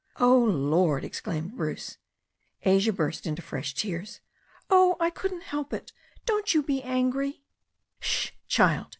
"Oh, 0.19 0.39
Lord!" 0.39 1.03
exclaimed 1.05 1.55
Bruce. 1.55 1.99
Asia 2.63 2.91
burst 2.91 3.27
into 3.27 3.43
fresh 3.43 3.75
tears. 3.75 4.19
"Oh, 4.67 4.97
I 4.99 5.11
couldn't 5.11 5.43
help 5.43 5.73
it. 5.73 5.93
Don't 6.25 6.55
you 6.55 6.63
be 6.63 6.81
angry 6.81 7.43
'* 7.71 7.99
"Sh! 7.99 8.31
child." 8.47 8.87